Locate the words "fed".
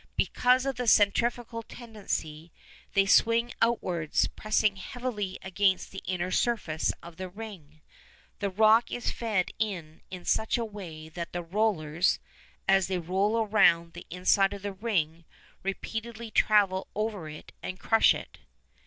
9.11-9.51